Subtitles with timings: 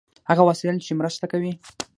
[0.29, 1.51] هغه وسایل دي چې مرسته کوي.